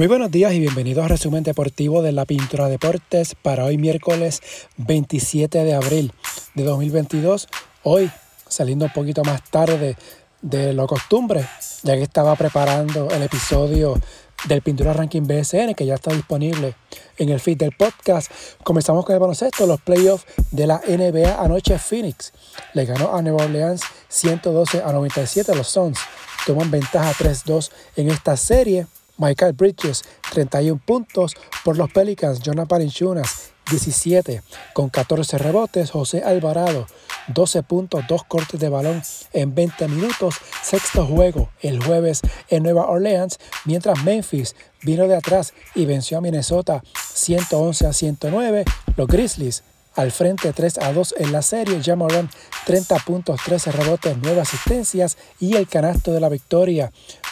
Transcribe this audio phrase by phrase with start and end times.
[0.00, 4.40] Muy buenos días y bienvenidos al resumen deportivo de la Pintura Deportes para hoy miércoles
[4.78, 6.14] 27 de abril
[6.54, 7.48] de 2022.
[7.82, 8.10] Hoy
[8.48, 9.98] saliendo un poquito más tarde
[10.40, 11.46] de lo costumbre,
[11.82, 14.00] ya que estaba preparando el episodio
[14.48, 16.76] del Pintura Ranking BSN que ya está disponible
[17.18, 18.32] en el feed del podcast.
[18.64, 22.32] Comenzamos con el baloncesto, los playoffs de la NBA anoche Phoenix
[22.72, 25.98] le ganó a Nueva Orleans 112 a 97 los Suns.
[26.46, 28.86] Toman ventaja 3-2 en esta serie.
[29.20, 30.02] Michael Bridges,
[30.32, 32.40] 31 puntos por los Pelicans.
[32.40, 34.42] Jonathan Inchunas, 17
[34.72, 35.90] con 14 rebotes.
[35.90, 36.86] José Alvarado,
[37.28, 39.02] 12 puntos, 2 cortes de balón
[39.34, 40.36] en 20 minutos.
[40.62, 46.22] Sexto juego el jueves en Nueva Orleans, mientras Memphis vino de atrás y venció a
[46.22, 48.64] Minnesota 111 a 109.
[48.96, 49.64] Los Grizzlies
[49.96, 51.82] al frente 3 a 2 en la serie.
[51.82, 52.30] Jamoran
[52.64, 56.90] 30 puntos, 13 rebotes, 9 asistencias y el canasto de la victoria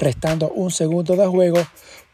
[0.00, 1.58] restando un segundo de juego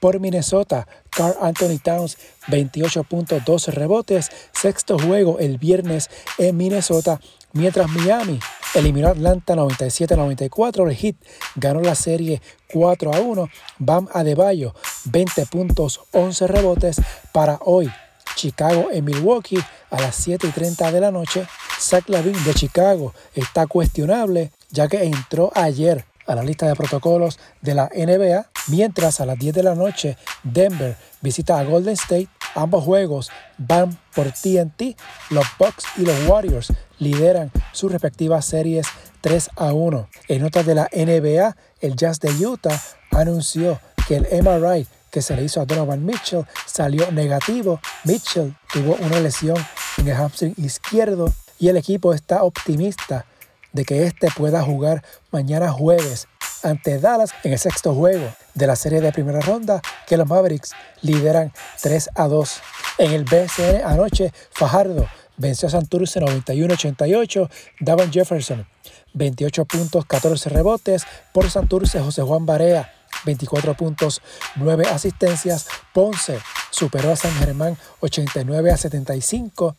[0.00, 0.86] por Minnesota.
[1.10, 4.30] Carl Anthony Towns, 28.2 rebotes.
[4.52, 7.20] Sexto juego el viernes en Minnesota,
[7.52, 8.38] mientras Miami
[8.74, 10.90] eliminó Atlanta 97-94.
[10.90, 11.16] El Heat
[11.54, 13.48] ganó la serie 4 a 1.
[13.78, 17.00] Bam Adebayo, 20 puntos, 11 rebotes
[17.32, 17.90] para hoy.
[18.34, 21.46] Chicago en Milwaukee a las 7 y 30 de la noche.
[21.80, 27.38] Zach Lavin de Chicago está cuestionable ya que entró ayer a la lista de protocolos
[27.60, 32.28] de la NBA, mientras a las 10 de la noche Denver visita a Golden State.
[32.54, 34.96] Ambos juegos van por TNT.
[35.30, 38.86] Los Bucks y los Warriors lideran sus respectivas series
[39.20, 40.08] 3 a 1.
[40.28, 45.34] En notas de la NBA, el Jazz de Utah anunció que el MRI que se
[45.36, 47.80] le hizo a Donovan Mitchell salió negativo.
[48.04, 49.56] Mitchell tuvo una lesión
[49.98, 53.24] en el hamstring izquierdo y el equipo está optimista
[53.76, 56.26] de que éste pueda jugar mañana jueves
[56.62, 60.72] ante Dallas en el sexto juego de la serie de primera ronda que los Mavericks
[61.02, 62.60] lideran 3 a 2.
[62.98, 65.06] En el BCN anoche, Fajardo
[65.36, 67.50] venció a Santurce 91-88,
[67.80, 68.66] Davon Jefferson
[69.12, 72.92] 28 puntos, 14 rebotes, por Santurce José Juan Barea
[73.24, 74.22] 24 puntos,
[74.56, 76.38] 9 asistencias, Ponce
[76.70, 79.76] superó a San Germán 89 a 75.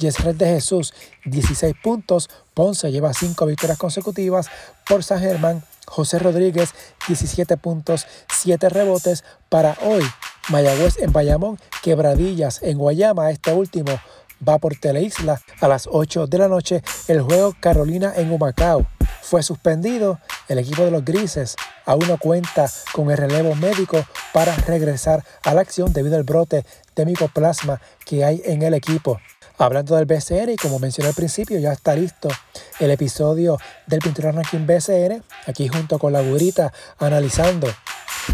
[0.00, 0.92] Yesred de Jesús
[1.26, 2.28] 16 puntos.
[2.54, 4.48] Ponce lleva 5 victorias consecutivas
[4.88, 5.62] por San Germán.
[5.86, 6.70] José Rodríguez
[7.08, 10.02] 17 puntos, 7 rebotes para hoy.
[10.48, 14.00] Mayagüez en Bayamón, Quebradillas en Guayama, este último
[14.46, 16.82] va por Teleisla a las 8 de la noche.
[17.08, 18.86] El juego Carolina en Humacao
[19.22, 20.18] fue suspendido.
[20.48, 25.54] El equipo de los Grises aún no cuenta con el relevo médico para regresar a
[25.54, 26.64] la acción debido al brote
[26.96, 29.20] de micoplasma que hay en el equipo.
[29.60, 32.30] Hablando del BCN, y como mencioné al principio, ya está listo
[32.78, 37.68] el episodio del Pintura Ranking BCN, aquí junto con la gurita, analizando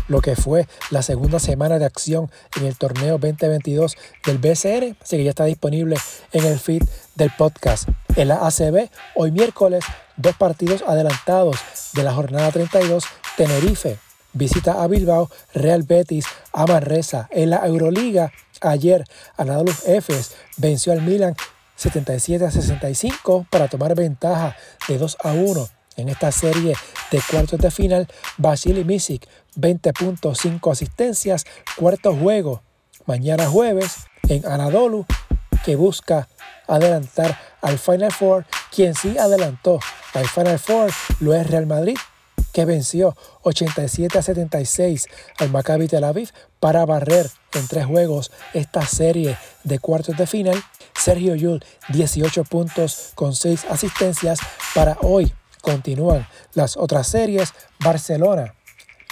[0.06, 5.16] lo que fue la segunda semana de acción en el torneo 2022 del BCN, así
[5.16, 5.96] que ya está disponible
[6.30, 6.84] en el feed
[7.16, 7.88] del podcast.
[8.14, 9.84] En la ACB, hoy miércoles,
[10.16, 11.56] dos partidos adelantados
[11.94, 13.02] de la jornada 32,
[13.36, 13.98] Tenerife
[14.36, 16.66] visita a Bilbao, Real Betis, a.
[17.30, 19.04] En la Euroliga, ayer
[19.36, 21.34] Anadolu Efes venció al Milan
[21.76, 24.56] 77 a 65 para tomar ventaja
[24.88, 26.74] de 2 a 1 en esta serie
[27.10, 28.08] de cuartos de final.
[28.38, 31.44] Vasily Misic 20.5 asistencias,
[31.76, 32.62] cuarto juego
[33.06, 35.06] mañana jueves en Anadolu
[35.64, 36.28] que busca
[36.66, 38.46] adelantar al Final Four.
[38.70, 39.80] Quien sí adelantó
[40.14, 40.90] al Final Four
[41.20, 41.96] lo es Real Madrid
[42.56, 45.08] que venció 87 a 76
[45.40, 50.64] al Maccabi Tel Aviv para barrer en tres juegos esta serie de cuartos de final.
[50.98, 54.38] Sergio Yul 18 puntos con 6 asistencias
[54.74, 55.34] para hoy.
[55.60, 57.52] Continúan las otras series.
[57.78, 58.54] Barcelona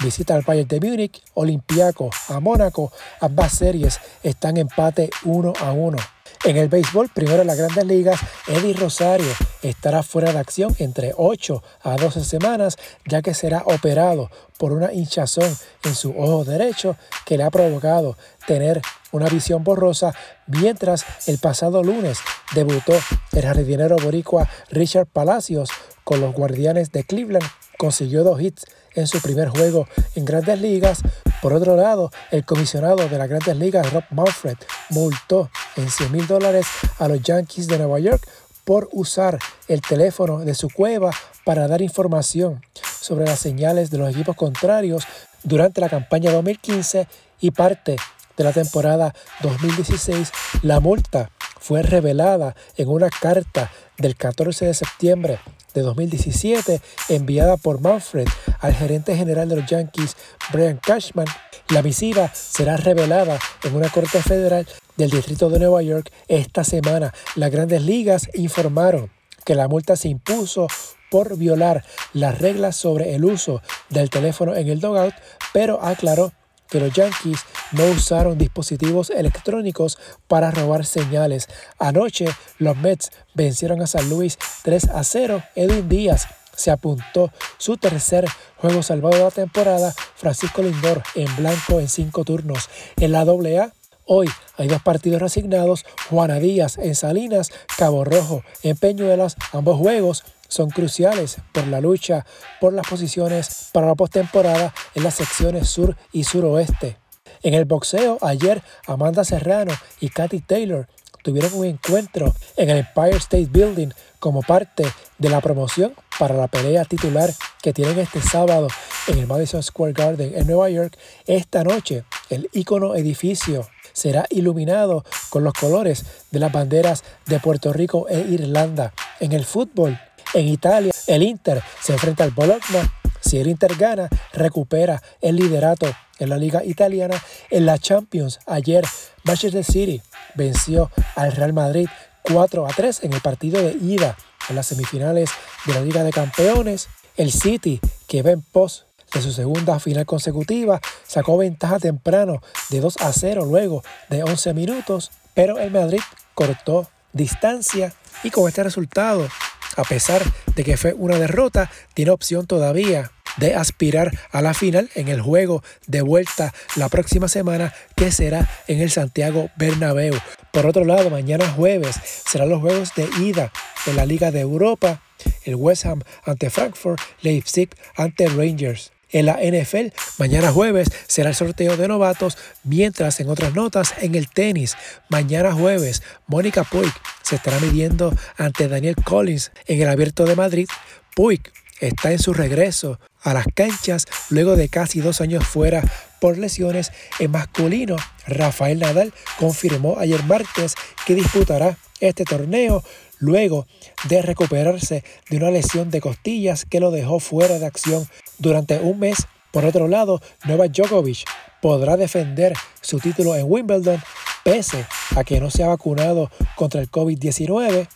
[0.02, 2.92] visita al Bayern de Múnich, Olympiaco a Mónaco.
[3.20, 6.13] Ambas series están empate 1 a 1.
[6.44, 9.32] En el béisbol, primero en las grandes ligas, Eddie Rosario
[9.62, 14.92] estará fuera de acción entre 8 a 12 semanas, ya que será operado por una
[14.92, 18.82] hinchazón en su ojo derecho que le ha provocado tener
[19.12, 20.14] una visión borrosa,
[20.46, 22.18] mientras el pasado lunes
[22.54, 22.92] debutó
[23.32, 25.70] el jardinero boricua Richard Palacios
[26.04, 27.48] con los Guardianes de Cleveland,
[27.78, 31.00] consiguió dos hits en su primer juego en grandes ligas.
[31.40, 34.56] Por otro lado, el comisionado de las grandes ligas, Rob Manfred,
[34.90, 36.66] multó en 100 mil dólares
[36.98, 38.26] a los Yankees de Nueva York
[38.64, 39.38] por usar
[39.68, 41.10] el teléfono de su cueva
[41.44, 42.62] para dar información
[43.00, 45.04] sobre las señales de los equipos contrarios
[45.42, 47.06] durante la campaña 2015
[47.40, 47.96] y parte
[48.36, 50.32] de la temporada 2016.
[50.62, 51.30] La multa
[51.60, 55.38] fue revelada en una carta del 14 de septiembre
[55.74, 58.28] de 2017 enviada por Manfred
[58.60, 60.16] al gerente general de los Yankees,
[60.52, 61.26] Brian Cashman.
[61.68, 67.12] La misiva será revelada en una corte federal del Distrito de Nueva York esta semana.
[67.36, 69.10] Las grandes ligas informaron
[69.44, 70.68] que la multa se impuso
[71.10, 75.14] por violar las reglas sobre el uso del teléfono en el dogout,
[75.52, 76.32] pero aclaró
[76.68, 77.40] que los Yankees
[77.72, 81.48] no usaron dispositivos electrónicos para robar señales.
[81.78, 82.26] Anoche
[82.58, 85.42] los Mets vencieron a San Luis 3 a 0.
[85.54, 86.26] Edwin Díaz
[86.56, 88.26] se apuntó su tercer
[88.56, 89.94] juego salvado de la temporada.
[90.16, 92.68] Francisco Lindor en blanco en cinco turnos.
[92.96, 93.72] En la AA
[94.06, 94.28] Hoy
[94.58, 100.68] hay dos partidos resignados, Juana Díaz en Salinas, Cabo Rojo en Peñuelas, ambos juegos son
[100.68, 102.26] cruciales por la lucha
[102.60, 106.98] por las posiciones para la postemporada en las secciones sur y suroeste.
[107.42, 110.86] En el boxeo, ayer Amanda Serrano y Katy Taylor
[111.22, 114.84] tuvieron un encuentro en el Empire State Building como parte
[115.16, 117.30] de la promoción para la pelea titular
[117.62, 118.68] que tienen este sábado
[119.08, 120.98] en el Madison Square Garden en Nueva York.
[121.26, 127.72] Esta noche, el ícono edificio será iluminado con los colores de las banderas de Puerto
[127.72, 128.92] Rico e Irlanda.
[129.20, 129.98] En el fútbol,
[130.34, 132.92] en Italia, el Inter se enfrenta al Bologna.
[133.20, 135.86] Si el Inter gana, recupera el liderato
[136.18, 137.22] en la liga italiana.
[137.48, 138.84] En la Champions, ayer
[139.22, 140.02] Manchester City
[140.34, 141.88] venció al Real Madrid
[142.22, 144.16] 4 a 3 en el partido de ida
[144.48, 145.30] en las semifinales
[145.66, 146.88] de la Liga de Campeones.
[147.16, 152.80] El City, que va en pos de su segunda final consecutiva, sacó ventaja temprano de
[152.80, 156.00] 2 a 0 luego de 11 minutos, pero el Madrid
[156.34, 159.28] cortó distancia y con este resultado,
[159.76, 160.22] a pesar
[160.56, 165.20] de que fue una derrota, tiene opción todavía de aspirar a la final en el
[165.20, 170.14] juego de vuelta la próxima semana que será en el Santiago Bernabéu.
[170.52, 171.96] Por otro lado, mañana jueves
[172.26, 173.52] serán los juegos de ida
[173.86, 175.02] de la Liga de Europa,
[175.44, 179.94] el West Ham ante Frankfurt, Leipzig ante Rangers en la NFL.
[180.18, 184.76] Mañana jueves será el sorteo de novatos, mientras en otras notas en el tenis,
[185.08, 190.68] mañana jueves, Mónica Puig se estará midiendo ante Daniel Collins en el Abierto de Madrid.
[191.14, 191.40] Puig
[191.80, 195.82] está en su regreso a las canchas luego de casi dos años fuera
[196.20, 196.90] por lesiones.
[197.20, 197.96] En masculino,
[198.26, 200.74] Rafael Nadal confirmó ayer martes
[201.06, 202.82] que disputará este torneo
[203.24, 203.66] luego
[204.08, 208.06] de recuperarse de una lesión de costillas que lo dejó fuera de acción
[208.38, 209.26] durante un mes.
[209.50, 211.24] Por otro lado, Novak Djokovic
[211.62, 214.02] podrá defender su título en Wimbledon
[214.44, 214.84] pese
[215.16, 217.88] a que no se ha vacunado contra el COVID-19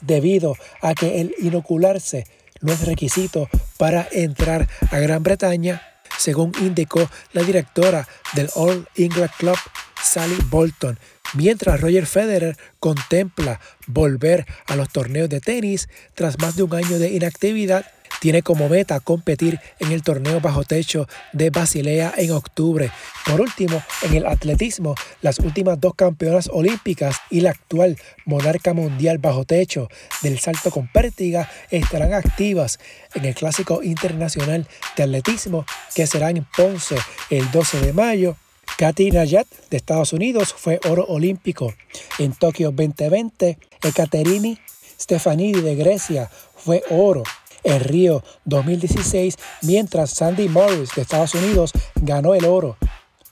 [0.00, 2.26] debido a que el inocularse
[2.62, 5.82] no es requisito para entrar a Gran Bretaña,
[6.18, 9.56] según indicó la directora del All England Club,
[10.02, 10.98] Sally Bolton,
[11.34, 16.98] mientras Roger Federer contempla volver a los torneos de tenis tras más de un año
[16.98, 17.86] de inactividad
[18.20, 22.90] tiene como meta competir en el torneo bajo techo de Basilea en octubre.
[23.26, 29.18] Por último, en el atletismo, las últimas dos campeonas olímpicas y la actual monarca mundial
[29.18, 29.88] bajo techo
[30.22, 32.78] del salto con pértiga estarán activas
[33.14, 36.96] en el Clásico Internacional de Atletismo que será en Ponce
[37.30, 38.36] el 12 de mayo
[38.78, 41.74] Katy Nayat de Estados Unidos fue oro olímpico.
[42.18, 44.58] En Tokio 2020, Ekaterini
[44.98, 47.22] Stefanidi de Grecia fue oro
[47.62, 52.76] en Río 2016, mientras Sandy Morris de Estados Unidos ganó el oro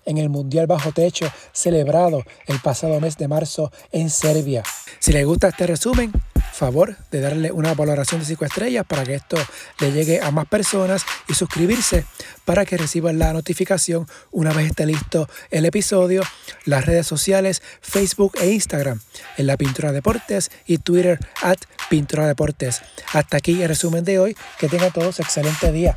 [0.04, 4.62] en el Mundial Bajo Techo celebrado el pasado mes de marzo en Serbia.
[4.99, 6.12] Si les gusta este resumen,
[6.58, 9.36] favor de darle una valoración de 5 estrellas para que esto
[9.78, 12.04] le llegue a más personas y suscribirse
[12.44, 16.22] para que reciban la notificación una vez esté listo el episodio,
[16.64, 19.00] las redes sociales Facebook e Instagram
[19.36, 22.82] en la Pintura Deportes y Twitter at Pintura Deportes.
[23.12, 25.96] Hasta aquí el resumen de hoy, que tengan todos excelente día.